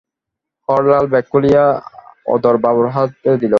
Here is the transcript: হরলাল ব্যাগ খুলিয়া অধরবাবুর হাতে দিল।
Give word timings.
হরলাল 0.69 1.05
ব্যাগ 1.11 1.25
খুলিয়া 1.31 1.63
অধরবাবুর 2.25 2.87
হাতে 2.95 3.31
দিল। 3.33 3.49